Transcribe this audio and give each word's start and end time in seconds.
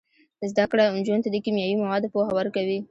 زده 0.51 0.63
کړه 0.71 0.83
نجونو 0.97 1.23
ته 1.25 1.29
د 1.31 1.37
کیمیاوي 1.45 1.77
موادو 1.83 2.11
پوهه 2.13 2.31
ورکوي. 2.35 2.77